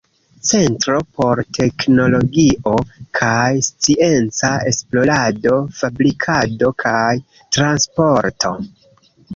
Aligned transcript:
Centro 0.51 1.01
por 1.17 1.41
teknologio 1.57 2.73
kaj 3.19 3.51
scienca 3.67 4.51
esplorado, 4.73 5.61
fabrikado 5.83 6.75
kaj 6.87 7.07
transporto. 7.39 8.59